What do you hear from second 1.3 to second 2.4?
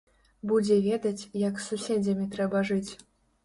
як з суседзямі